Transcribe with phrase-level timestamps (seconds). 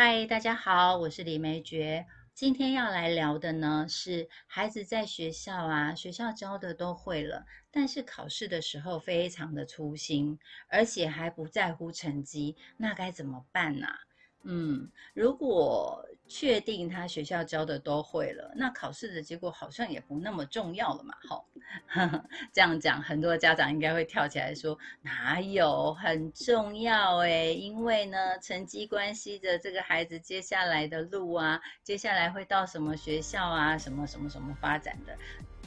[0.00, 2.04] 嗨，大家好，我是李梅珏。
[2.32, 10.38] 今天要来聊的呢是孩子在学校啊，学校教的都会了，但是考试的时候非常的粗心，
[10.68, 13.88] 而且还不在乎成绩，那该怎么办呢？
[14.44, 21.44] 嗯，如果确定他学校教的都会了，那考试的结果好像也不那么重要了嘛，吼。
[22.52, 27.54] 这样讲，很多家长应该会跳起来说：“哪有很重要诶？
[27.54, 35.16] 因为呢，成绩关系着这个孩子接下来的路啊，接下来会到什么学校啊，什么什么什么发展的，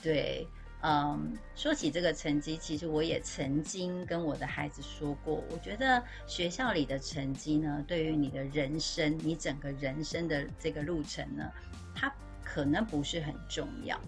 [0.02, 0.48] 对。”
[0.84, 11.52] 嗯，说起这个成绩，其实我也曾经跟我的孩子说过，我觉得学校里的成绩呢，对于你的人生，你整个人生的这个路程呢，
[11.94, 12.12] 它
[12.44, 14.00] 可能不是很重要，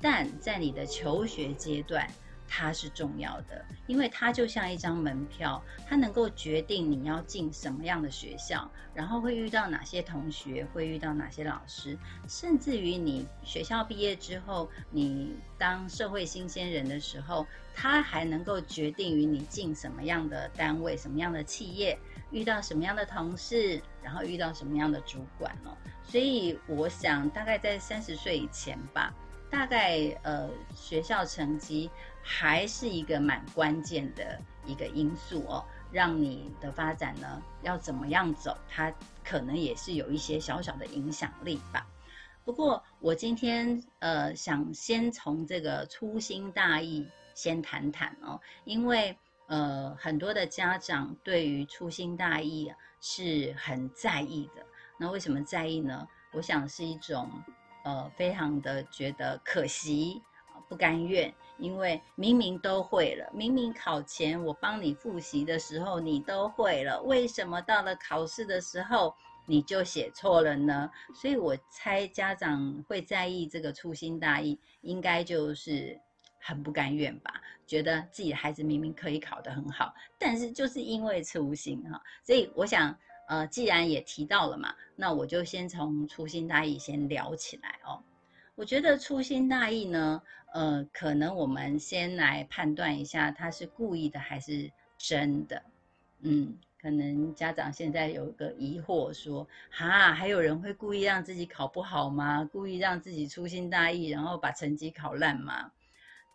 [0.00, 2.08] 但在你的求学阶段。
[2.54, 11.96] 它是重要的，因为它就像一张门票，它能够决定你要进什么样的学校，然后会遇到哪些同学，会遇到哪些老师，
[12.28, 21.98] 甚至于你学校毕业之后，你当社会新鲜人的时候，它还能够决定于你进什么样的单位、什么样的企业，
[22.30, 25.74] 遇到什么样的同事，然后遇到什么样的主管哦。
[26.04, 29.10] 所以我想，大概在三十岁以前吧。
[29.52, 31.90] 大概呃，学校成绩
[32.22, 38.90] 还是一个蛮关键的一个因素哦，让你的发展呢要怎么样走，它
[39.22, 41.86] 可能也是有一些小小的影响力吧。
[42.46, 49.14] 不过我今天呃想先从这个粗心大意先谈谈哦，因为
[49.48, 54.64] 呃很多的家长对于粗心大意是很在意的。
[54.98, 56.08] 那为什么在意呢？
[56.32, 57.30] 我想是一种。
[57.84, 60.22] 呃，非常的觉得可惜，
[60.68, 69.12] 不甘愿，因为明明都会了，明明考前我帮你复习的时候你都会了，为什么到了考试的时候
[69.46, 70.88] 你就写错了呢？
[71.12, 76.00] 所以我猜家长会在意这个粗心大意，应该就是
[76.38, 77.34] 很不甘愿吧，
[77.66, 82.96] 觉得自己的孩子明明可以考得很好，但是就是因为粗心哈，所以我想。
[83.32, 87.98] 呃，既然也提到了嘛，那我就先从粗心大意先聊起来哦。
[88.54, 90.20] 我觉得粗心大意呢，
[90.52, 95.62] 呃，可能我们先来判断一下，他是故意的还是真的。
[96.20, 102.46] 嗯，可能家长现在有一个疑惑，说，哈，还有人会故意让自己考不好吗？
[102.52, 105.72] 故意让自己粗心大意，然后把成绩考烂吗？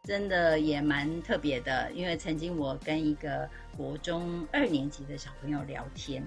[0.04, 3.48] 真的也蛮特别的，因为曾经我跟一个
[3.78, 6.24] 国中二年级的小朋友聊天。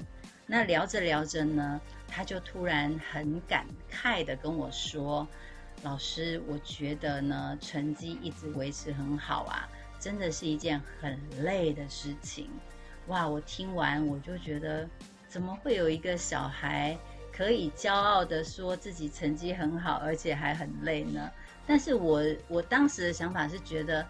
[0.52, 5.24] 那聊着聊着呢，他就突然很感慨的跟我说
[5.84, 9.68] ：“老师，我觉得呢，成绩一直维持很好啊，
[10.00, 12.50] 真的是一件很累的事情。”
[13.06, 13.28] 哇！
[13.28, 14.88] 我听完我就觉得，
[15.28, 16.98] 怎么会有一个小孩
[17.32, 21.30] 可以骄傲的说自己成绩很好，而且还很累呢？
[21.64, 24.04] 但是我我当时的想法是觉得，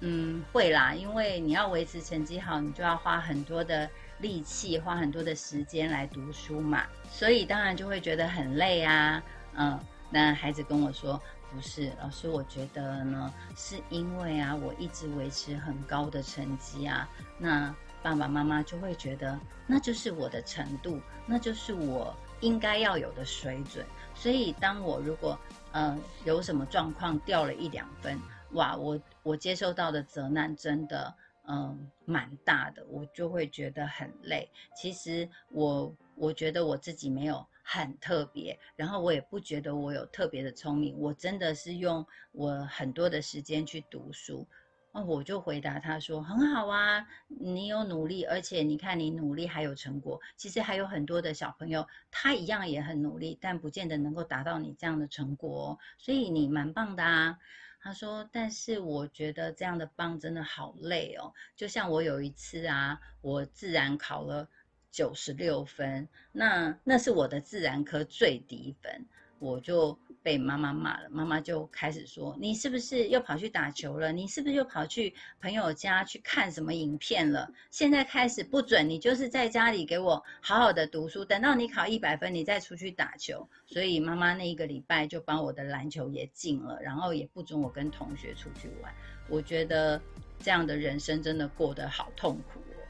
[0.00, 3.86] 嗯，会啦，因为你要维持成绩好，你就要花很多的。
[4.22, 9.22] 力气花很多的时间来读书嘛，所以当然就会觉得很累啊。
[9.54, 9.78] 嗯，
[10.10, 17.06] 那孩子跟我说，不是老师，我觉得呢，是因为啊，我一直维持很高的成绩啊。
[17.36, 23.84] 那爸爸妈妈就会觉得，那就是我的程度，那就是我应该要有的水准。
[24.14, 25.38] 所以当我如果
[25.72, 28.18] 嗯有什么状况掉了一两分，
[28.52, 31.12] 哇，我我接受到的责难真的。
[31.48, 34.48] 嗯，蛮大的，我就会觉得很累。
[34.76, 40.96] 其实我我觉得我自己没有很特别，然后我也不觉得我有特别的聪明。
[40.96, 44.46] 我真的是用我很多的时间去读书。
[44.92, 50.20] 哦，我就回答他说很好啊，你有努力，而且你看你努力还有成果。
[50.36, 55.78] 其实还有很多的小朋友，他一样也很努力，但不见得能够达到你这样的成果。
[55.96, 57.38] 所以你蛮棒的啊。
[57.82, 64.48] 他说：“但是我觉得这样的棒真的好累哦，就像我有一次啊，我自然考了
[64.90, 69.04] 九十六分，那那是我的自然科最低分，
[69.38, 74.12] 我就。”被妈妈骂了，妈妈就开始说：“你是不是又跑去打球了？
[74.12, 77.50] 你是不是又跑去朋友家去看什么影片了？
[77.70, 88.94] 现在开始不准你，就是在家里给我好好的读书，等到你考一百分，你再出去打球。”所以妈妈那一个礼拜就把我的篮球也禁了，然后也不准我跟同学出去玩。
[89.28, 90.00] 我觉得
[90.38, 92.80] 这样的人生真的过得好痛苦哦！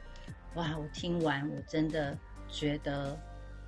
[0.55, 3.19] 哇，我听完我真的觉得。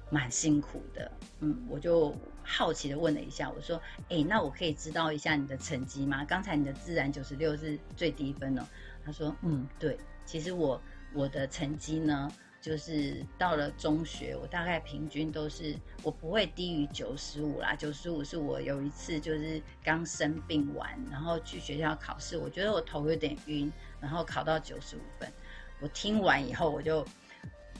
[0.09, 6.23] 蛮辛苦的，嗯，我就好奇的问了一下，我说，哎，那我可以知道一下你的成绩吗？
[6.23, 8.63] 刚才你的自然九十六是最低分哦。
[9.03, 10.81] 他说，嗯，对，其实我
[11.13, 12.31] 我的成绩呢
[12.61, 17.75] 就是到了中学，我大概平均都是我不会低于九十五啦。
[17.75, 25.31] 九十五是我有一次就是刚生病完，然后去学校考试，我觉得我头有点晕，然后考到九十五分。
[25.79, 27.05] 我听完以后我就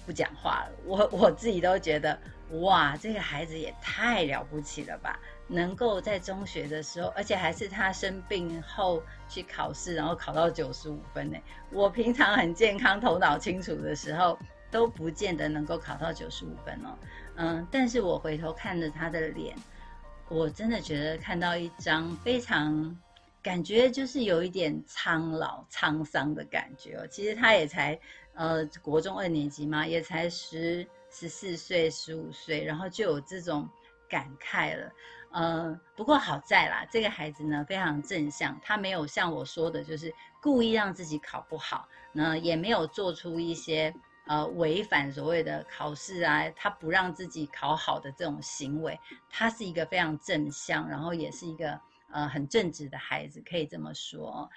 [0.06, 2.18] 不讲话了，我 我自己都觉得
[2.62, 5.20] 哇，这个孩子也太了不起了吧！
[5.48, 11.38] 能够在中学的时候，而且还是他生病后去考试，然后考到九十五分呢。
[11.72, 14.38] 我平常很健康、头脑清楚的时候。
[14.72, 16.98] 都不见得能够考到九十五分哦，
[17.36, 19.56] 嗯，但是我回头看着他的脸，
[20.28, 22.94] 我真的觉得看到一张非常
[23.46, 27.06] 感觉就是有一点苍老、沧桑的感觉哦。
[27.12, 28.00] 其实他也才
[28.34, 33.70] 呃国中二年级嘛，也才十十四岁、十五岁，然后就有这种
[34.10, 34.92] 感慨了。
[35.32, 40.12] 呃，不过好在啦，这个孩子呢非常正向，他没有像我说的，就是
[40.42, 43.94] 故意让自己考不好，那也没有做出一些。
[44.28, 49.00] 呃，违反所谓的考试啊，他不让自己考好的这种行为，
[49.30, 51.80] 他是一个非常正向，然后也是一个
[52.16, 54.50] 呃很正直的孩子，可以这么说。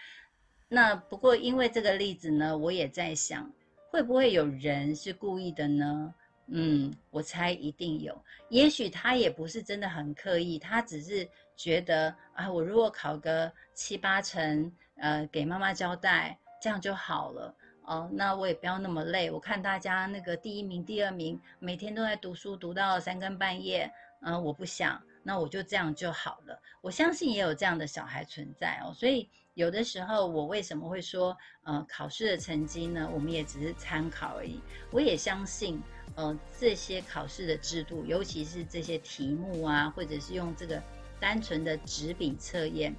[0.68, 3.50] 那不过因为这个例子呢，我也在想，
[3.90, 6.14] 会不会有人是故意的呢？
[6.50, 8.16] 嗯，我猜一定有。
[8.48, 17.54] 也许他也不是真的很刻意，他只是觉得啊，我如果考个七八成，呃，给妈妈交代，这样就好了。
[17.82, 19.30] 哦，那我也不要那么累。
[19.30, 23.90] 我看大家那个第一名、第二名，每天都在读书，读到三更半夜。
[24.20, 26.58] 嗯，我不想，那我就这样就好了。
[26.80, 28.94] 我相信也有这样的小孩存在哦。
[28.94, 33.06] 所以有的时候，我为什么会说，呃，考试的成绩呢？
[33.12, 34.58] 我们也只是参考而已。
[34.90, 35.82] 我也相信，
[36.14, 40.82] 呃，这些考试的制度，尤其是这些题目啊，或者是用这个
[41.20, 42.96] 单纯的纸笔测验。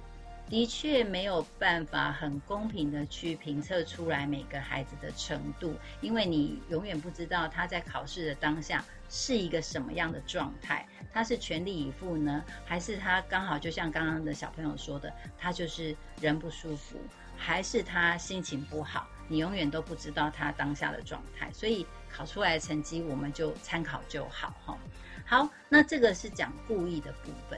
[0.50, 16.98] 的确没有办法很公平的去评测出来每个孩子的程度，因为你永远不知道他在考试的当下是一个什么样的状态，他是全力以赴呢，还是他刚好就像刚刚的小朋友说的，他就是人不舒服，
[17.36, 24.76] 还是他心情不好，你永远都不知道他当下的状态，所以考出来的成绩我们就参考就好哈。
[25.24, 27.56] 好，那这个是讲故意的部分，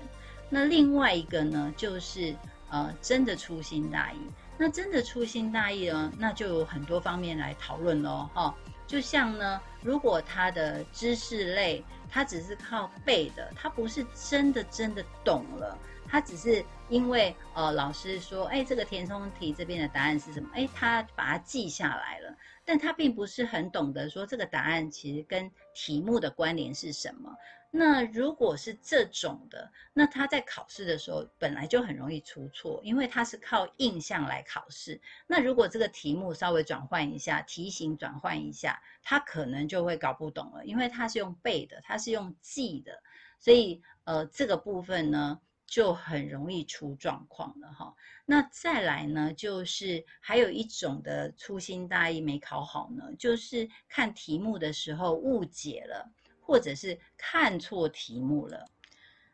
[0.50, 2.36] 那另外一个呢就是。
[2.72, 4.16] 呃，真的粗心大意，
[4.56, 8.54] 那真的粗心大意呢，那就有很多方面来讨论喽，哈。
[8.86, 15.78] 就像呢，如果他的知识类，他只是靠背的，他不是真的真的懂了，
[16.08, 22.34] 他只是因为呃老师说，哎，这个填充题这边的答案是什么，哎，他把它记下来了，
[22.64, 27.30] 但他并不是很懂得说这个答案其实跟题目的关联是什么。
[27.74, 35.00] 那如果是这种的，那他在考试的时候本来就很容易出错，因为他是靠印象来考试。
[35.26, 43.02] 那如果这个题目稍微转换一下，题型转换一下，他可能就会搞不懂了，因为他是用背的，他是用记的，
[43.40, 47.94] 所以呃这个部分呢就很容易出状况了哈。
[48.26, 56.12] 那再来呢，就是还有一种的粗心大意没考好呢，就是看题目的时候误解了。
[56.52, 58.68] 或者是看错题目了，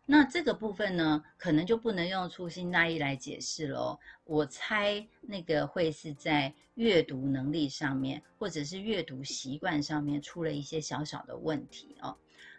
[0.06, 3.99] 那这个部分呢，可能就不能用粗心大意来解释喽。
[4.23, 12.17] 我猜那个会是在阅读能力上面，或者是阅读习惯上面出了一些小小的问题哦。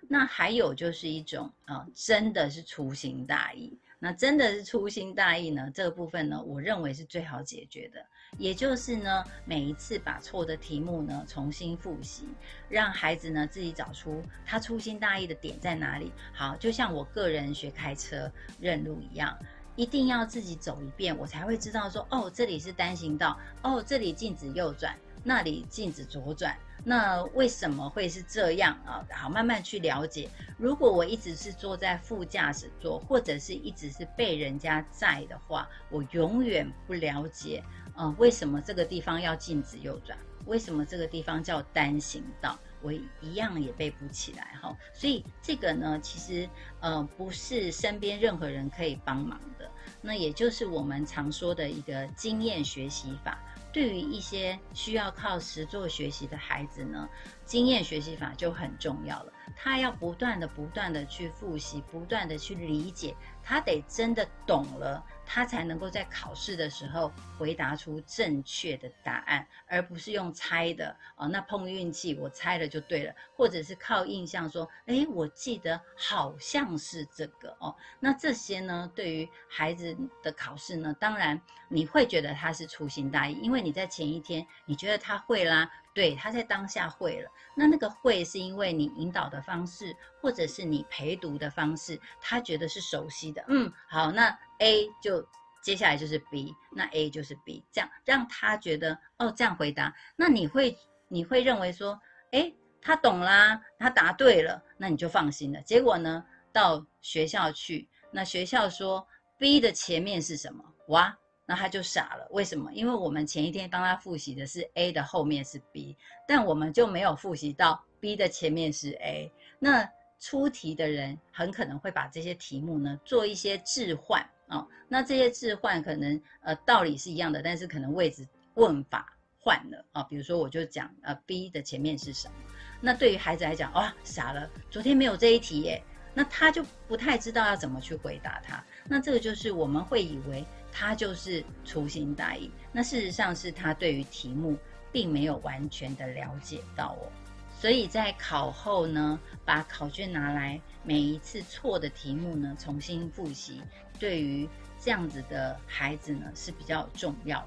[0.10, 3.80] 那还有就是一种啊，真的是粗心大意。
[3.98, 5.72] 那真的是粗心大意呢？
[5.74, 8.06] 这个部分呢，我认为是最好解决的。
[8.38, 12.28] 也就是呢，每一次把错的题目呢重新复习，
[12.70, 16.12] 让孩子呢自己找出他粗心大意的点在哪里。
[16.34, 19.38] 好，就像我个人学开车认路一样，
[19.76, 26.56] 一定要自己走一遍，我才会知道说，哦，这里是单行道，哦，这里禁止右转，那里禁止左转。
[26.86, 29.06] 那为什么会是这样啊？
[29.12, 30.30] 好，慢慢去了解。
[30.58, 37.62] 如果我一直是坐在副驾驶座，或者是一直是被人家载的话，我永远不了解。
[38.00, 40.18] 呃，为什么这个地方要禁止右转？
[40.46, 42.58] 为什么这个地方叫单行道？
[42.82, 44.74] 我一样也背不起来哈。
[44.94, 49.70] 所以这个呢，其实呃不是身边任何人可以帮忙的。
[50.02, 53.38] 那也就是我们常说的一个经验学习法。
[53.72, 57.08] 对于一些需要靠实做学习的孩子呢，
[57.46, 59.34] 经验学习法就很重要了。
[59.56, 65.04] 他要不断的、不断的去复习，不断的去理解，他得真的懂了。
[65.32, 71.28] 他才能够在考试的时候回答出正确的答案，而不是用猜的哦。
[71.28, 77.76] 那碰运气，我猜了就对了，或者是靠印象说，哎，我记得好像是这个哦。
[78.00, 87.30] 那这些呢，对于孩子的考试呢，当然你会觉得他是粗心大意，因为你在前一天你觉得他会啦，对，他在当下会了。
[87.56, 93.44] 那那个会是因为你引导的方式，或者是你陪读的方式，他觉得是熟悉的。
[93.48, 94.30] 嗯，好，那
[94.60, 95.28] A 就
[95.62, 100.78] 接下来就是 B，那 A 就是 B，这样让他觉得哦，这样回答，那你会
[101.08, 102.00] 你会认为说，
[102.32, 105.62] 哎，他懂啦，他答对了，那你就放心了。
[105.64, 109.06] 结果呢，到学校去，那学校说
[109.38, 110.64] B 的前面是什么？
[110.88, 111.18] 哇！
[111.50, 112.72] 那他就傻了，为什么？
[112.74, 119.32] 因为我们前一天帮他复习的是 A 的后面是 B，但我们就没有复习到 B 的前面是 A。
[119.58, 119.90] 那
[120.20, 124.68] 出题的人很可能会把这些题目呢做一些置换哦。
[124.88, 130.04] 那这些置换可能呃道理是一样的，但是可能位置问法换了啊。
[130.04, 132.36] 比如说我就讲呃 B 的前面是什么？
[132.80, 138.64] 那对于孩子来讲，哇傻了，昨天没有这一题耶，那他就不太知道要怎么去回答他。
[138.86, 140.46] 那这个就是我们会以为。
[140.80, 144.58] 他就是粗心大意，那事实上是他对于题目
[144.94, 147.12] 并没有完全的了解到哦，
[147.60, 153.62] 所以在考后呢，把考卷拿来，每一次错的题目呢重新复习，
[154.00, 154.48] 对于
[154.80, 157.46] 这样子的孩子呢是比较重要。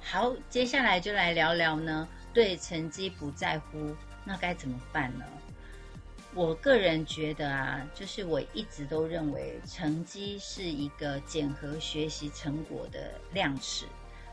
[0.00, 3.94] 好，接下来就来聊聊呢，对成绩不在乎，
[4.24, 5.26] 那该怎么办呢？
[6.36, 13.86] 我个人觉得啊，就是我一直都认为成绩是一个检核学习成果的量尺。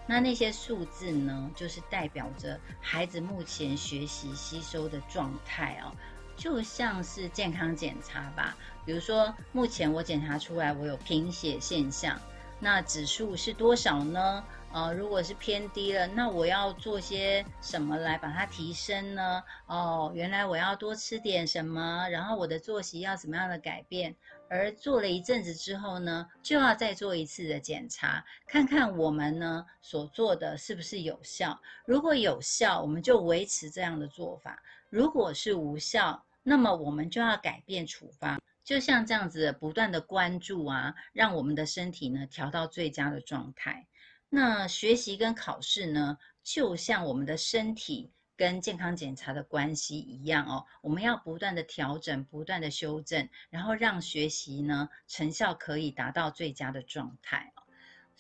[0.08, 5.94] 那那些数字呢，就是代表着孩子目前学习吸收的状态哦，
[6.36, 8.58] 就像是健康检查吧。
[8.84, 12.20] 比如说，目前我检查出来我有贫血现象，
[12.60, 14.44] 那指数是多少呢？
[14.74, 19.44] 呃，如果是偏低了，那我要做些什么来把它提升呢？
[19.68, 24.16] 哦，原来我要多吃点什么，然后我的作息要怎么样的改变？
[24.50, 31.60] 而做了一阵子之后呢，就要再做一次的检查，看看我们呢所做的是不是有效。
[31.86, 34.52] 如果有效，我们就维持这样的做法；
[34.90, 38.42] 如果是无效，那么我们就要改变处方。
[38.64, 43.86] 就像这样子不断的关注啊，让我们的身体呢调到最佳的状态。
[44.34, 57.52] 那学习跟考试呢，就像我们的身体跟健康检查的关系一样哦，我们要不断的调整，不断的修正，然后让学习呢成效可以达到最佳的状态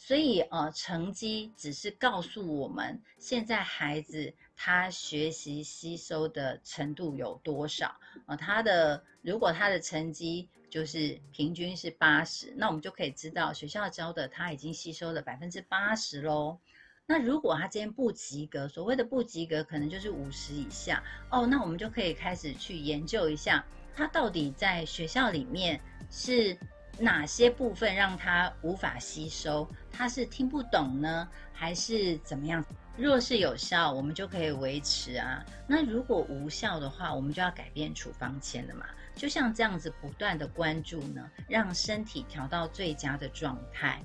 [0.03, 10.49] 所以呃，成绩只是告诉我们现在孩子他学习吸收的程度有多少啊，他的如果他的成绩。
[10.71, 16.57] 就是平均是八十，那我们就可以知道学校教的他已经吸收了百分之八十喽。
[17.05, 25.77] 那如果他今天不及格，所谓的不及格可能就是五十以下哦，那我们就可以开始去研究一下，他到底在学校里面
[26.09, 26.57] 是
[27.01, 32.63] 哪些部分让他无法吸收，他是听不懂呢，还是怎么样？
[32.95, 35.43] 若是有效，我们就可以维持啊。
[35.65, 38.85] 那如果无效的话，我们就要改变处方签了嘛。
[39.15, 44.01] 就像这样子不断的关注呢，让身体调到最佳的状态，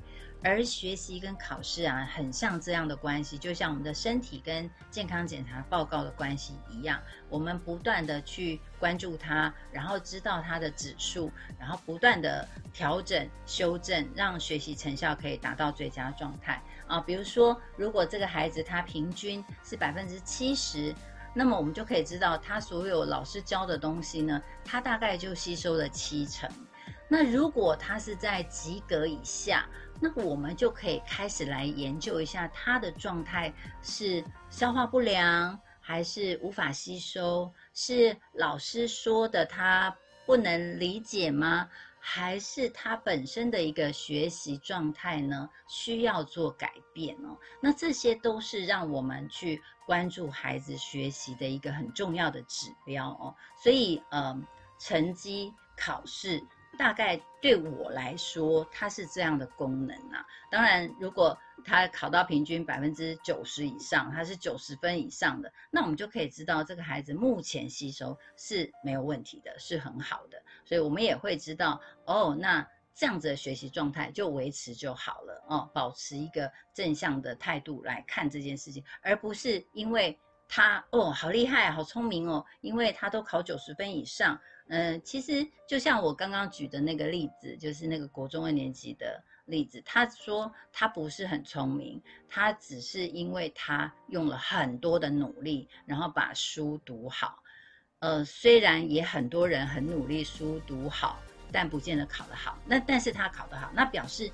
[0.47, 17.01] 而学习跟考试啊，很像这样的关系，就像我们的身体跟健康检查报告的关系一样，我们不断的去关注它，然后知道它的指数，然后不断的调整修正，让学习成效可以达到最佳状态啊。
[17.01, 20.95] 比如说，如果这个孩子他平均是百分之七十。
[21.39, 26.49] 那么我们就可以知道，他所有老师教的东西呢，他大概就吸收了七成。
[27.09, 29.69] 那如果他是在及格以下，
[30.01, 37.53] 那我们就可以开始来研究一下他的状态是消化不良，还是无法吸收？
[37.73, 41.69] 是老师说的他不能理解吗？
[41.99, 47.37] 还是他本身的一个学习状态呢，需要做改变哦。
[47.61, 53.35] 那这些都是让我们去关注孩子学习的一个很重要的指标哦。
[53.61, 54.41] 所以，呃，
[54.79, 56.41] 成绩考试。
[56.77, 60.25] 大概对我来说，它是这样的功能啊。
[60.51, 70.41] 当然，如果他考到平均百分之九十以上，他是九十分以上的，那我们就可以知道这个孩子目前吸收是没有问题的，是很好的。
[70.65, 84.39] 所以我们也会知道，哦，那这样子的学习状态就维持就好了哦，保持一个正向的态度来看这件事情，而不是因为他哦好厉害、好聪明哦，因为他都考九十分以上。
[84.69, 89.81] 嗯，其实就像我刚刚举的那个例子，就是那个国中二年级的例子。
[89.85, 97.39] 他说他不是很聪明，他只是因为他用了很多的努力，然后把书读好。
[98.01, 101.23] 呃，虽然也很多人很努力书读好，
[101.53, 102.59] 但不见得考得好。
[102.67, 104.29] 那但是他考得好，那表示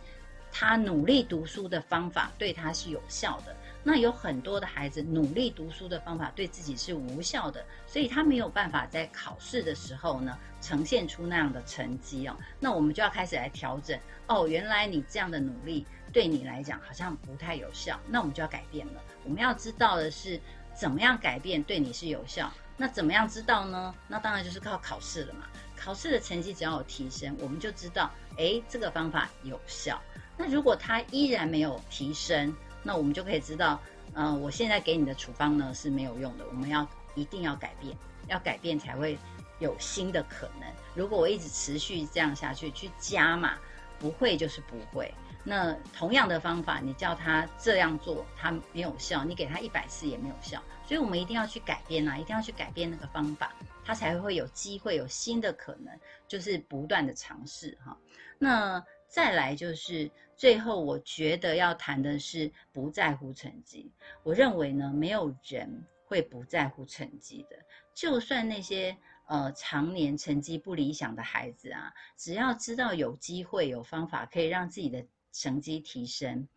[0.51, 3.55] 他努力读书的方法对他是有效的。
[3.85, 12.37] 那有很多的孩子努力读书的方法对自己是无效的，所以他没有办法在考试的时候呢呈现出那样的成绩哦。
[12.61, 13.99] 那我们就要开始来调整
[14.29, 19.03] 哦，原来你这样的努力对你来讲好像不太有效，那我们就要改变了。
[19.25, 20.41] 我们要知道的是
[20.75, 22.53] 怎么样改变对你是有效。
[22.77, 23.95] 那怎么样知道呢？
[24.09, 25.47] 那当然就是靠考试了嘛。
[25.77, 30.01] 考试的成绩只要有提升，我们就知道，哎，这个方法有效。
[30.37, 33.81] 那如果它依然没有提升，那我们就可以知道，
[34.15, 36.45] 嗯，我现在给你的处方呢是没有用的。
[36.49, 37.97] 我们要一定要改变，
[38.29, 39.19] 要改变才会
[39.59, 40.69] 有新的可能。
[40.95, 43.55] 如果我一直持续这样下去，去加嘛，
[43.99, 45.13] 不会就是不会。
[45.45, 50.63] 那同样的方法，你叫他这样做，他没有效，你给他一百次也没有效。
[50.87, 53.53] 所以我们一定要去改变啊，一定要去改变那个方法，
[53.85, 55.99] 他才会有机会有新的可能，
[56.29, 57.97] 就是不断的尝试哈。
[58.39, 63.93] 那再来就是最后，我觉得要谈的是不在乎成绩。
[64.23, 67.57] 我认为呢，没有人会不在乎成绩的。
[67.93, 68.97] 就算那些
[69.29, 76.49] 呃常年成绩不理想的孩子啊，只要知道有机会、有方法可以让自己的成绩提升，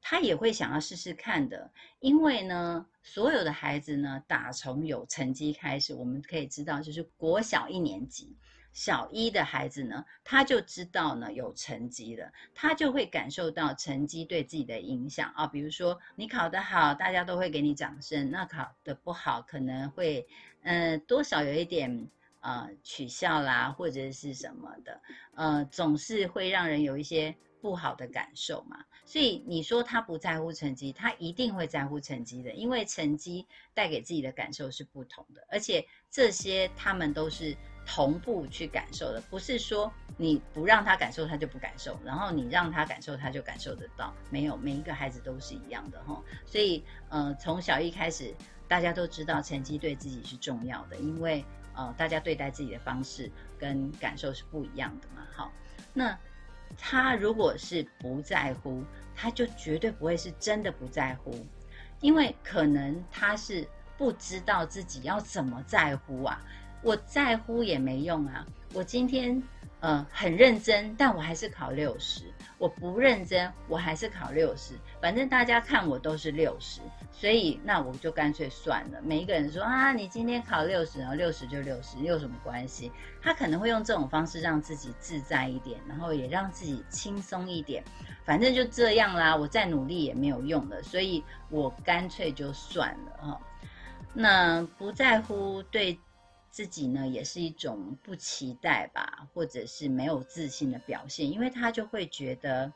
[0.00, 1.70] 他也会想要试试看的。
[1.98, 8.34] 因为呢，所有的孩子呢，打从有成绩开始，我们可以知道，就是国小一年级。
[8.72, 15.46] 小一的孩子呢，他就知道呢有成绩了，他就会感受到成绩对自己的影响啊。
[15.46, 20.26] 比如说你考得好，大家都会给你掌声；那考得不好，可能会
[20.62, 22.08] 呃多少有一点
[22.40, 25.00] 呃取笑啦，或者是什么的，
[25.34, 28.78] 呃总是会让人有一些不好的感受嘛。
[29.04, 37.56] 所以你说他不在乎成绩，他一定会在乎成绩的，因为成绩带给自己的感受是不同的，而且这些他们都是。
[37.92, 44.14] 同步去感受的，不是说你不让他感受，他就不感受；然后你让他感受，他就感受得到。
[44.30, 46.22] 没有，每一个孩子都是一样的哈。
[46.46, 48.32] 所以，呃，从小一开始，
[48.68, 51.44] 大家都知道成绩对自己是重要的，因为
[51.74, 53.28] 呃，大家对待自己的方式
[53.58, 55.26] 跟感受是不一样的嘛。
[55.34, 55.50] 好，
[55.92, 56.16] 那
[56.78, 58.84] 他如果是不在乎，
[59.16, 61.44] 他就绝对不会是真的不在乎，
[62.00, 63.66] 因为可能他是
[63.98, 66.40] 不知道自己要怎么在乎啊。
[66.82, 68.46] 我在乎也没用啊！
[68.72, 69.42] 我今天
[69.80, 72.24] 呃很认真，但我还是考六十。
[72.56, 74.74] 我不认真，我还是考六十。
[75.00, 79.00] 反正大家看我都是六十，所以那我就干脆算了。
[79.02, 82.92] 每一个人说啊，你今天考六十，然后六十就六十，有什么关系？
[83.22, 87.82] 他可能会用这种方式让自己自在一点，然后也让自己轻松一点。
[88.24, 93.40] 反正就这样啦，我再努力也没有用了，所以我干脆就算了哈。
[94.12, 95.98] 那不在乎对。
[96.50, 102.72] 自己呢，也是一种不期待吧，或者是没有自信的表现，因为他就会觉得，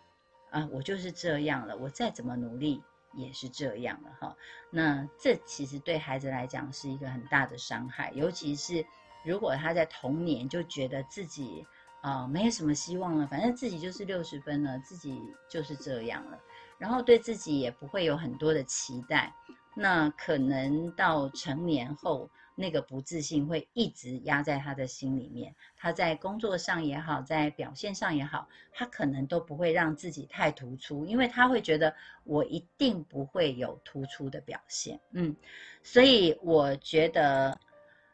[0.50, 2.80] 啊，我就是这样了，我再怎么努力
[3.14, 4.36] 也是这样了哈。
[4.70, 8.86] 那这其实对孩子来讲是一个很大的伤害，尤其是
[9.24, 11.66] 如果他在童年就觉得自己
[12.00, 16.38] 啊没有什么希望了，反正自己就是六十分了，自己就是这样了，
[16.78, 19.34] 然后对自己也不会有很多的期待，
[19.74, 22.30] 那可能到成年后。
[22.56, 35.00] 那个不自信会一直压在他的心里面，他在工作上也好，在表现上也好，他可能都不会让自己太突出，因为他会觉得我一定不会有突出的表现。
[35.10, 35.34] 嗯，
[35.82, 37.58] 所以我觉得，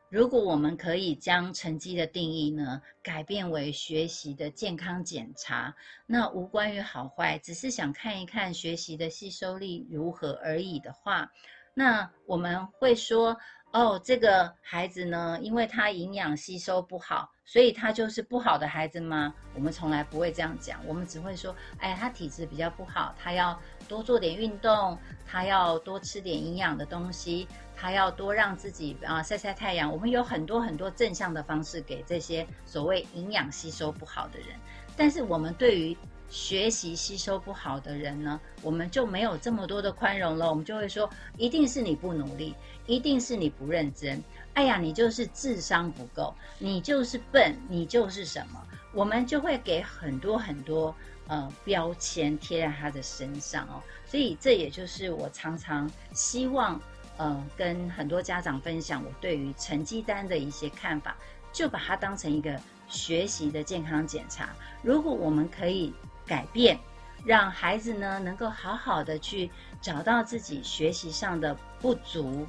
[0.09, 5.76] 如果我们可以将成绩的定义呢改变为学习的健康检查，
[6.07, 11.31] 那无关于好坏，只是想看一看学习的吸收力如何而已的话，
[11.74, 13.37] 那我们会说。
[13.72, 19.33] 哦，这个孩子呢，因为他营养吸收不好，所以他就是不好的孩子吗？
[19.54, 23.56] 我们从来不会这样讲，我们只会说，哎，他体质比较不好，他要
[23.88, 29.92] 多做点运动，他要多吃点营养的东西，他要多让自己啊晒晒太阳。
[29.92, 34.48] 我们有很多很多正向的方式给这些所谓营养吸收不好的人，
[34.96, 35.96] 但是我们对于
[36.30, 40.48] 学习吸收不好的人呢，我们就没有这么多的宽容了。
[40.48, 42.54] 我们就会说，一定是你不努力，
[42.86, 44.22] 一定是你不认真。
[44.54, 48.64] 哎呀，你就是智商不够，你就是笨，你就是什么？
[48.92, 50.94] 我们就会给很多很多
[51.26, 53.82] 呃标签贴在他的身上哦。
[54.06, 56.80] 所以这也就是我常常希望
[57.16, 61.16] 呃跟很多家长分享我对于成绩单的一些看法，
[61.52, 62.56] 就把它当成一个
[62.88, 64.50] 学习的健康检查。
[64.80, 65.92] 如果我们可以。
[66.26, 66.78] 改变，
[67.24, 72.46] 让孩子呢能够好好的去找到自己学习上的不足，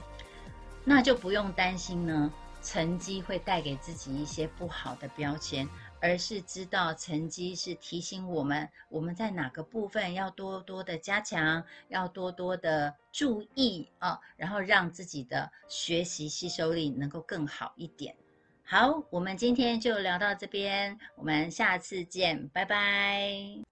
[0.84, 2.32] 那就不用担心呢
[2.62, 5.68] 成绩会带给自己一些不好的标签，
[6.00, 18.16] 而是知道成绩是提醒我们我们在哪个部分要多多的加强，要多多的注意啊，然后让自己的学习吸收力能够更好一点。
[18.72, 23.71] 好，我们今天就聊到这边，我们下次见，拜拜。